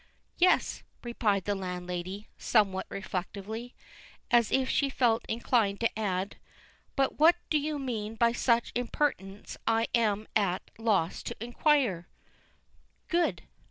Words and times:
"Yes," 0.39 0.81
replied 1.03 1.43
the 1.45 1.53
landlady, 1.53 2.27
somewhat 2.35 2.87
reflectively, 2.89 3.75
as 4.31 4.51
if 4.51 4.67
she 4.67 4.89
felt 4.89 5.23
inclined 5.29 5.79
to 5.81 5.91
add, 5.99 6.37
"But 6.95 7.19
what 7.19 7.35
you 7.51 7.77
mean 7.77 8.15
by 8.15 8.31
such 8.31 8.71
impertinence 8.73 9.57
I 9.67 9.89
am 9.93 10.27
at 10.35 10.71
a 10.75 10.81
loss 10.81 11.21
to 11.21 11.35
inquire." 11.39 12.07
"Good!" 13.09 13.43